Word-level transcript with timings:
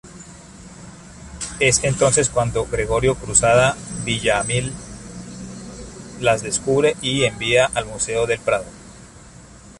Es 1.59 1.83
entonces 1.83 2.29
cuando 2.31 2.65
Gregorio 2.65 3.13
Cruzada 3.13 3.77
Villaamil 4.03 4.73
las 6.19 6.41
descubre 6.41 6.95
y 7.03 7.25
envía 7.25 7.67
al 7.71 7.85
Museo 7.85 8.25
del 8.25 8.39
Prado. 8.39 8.65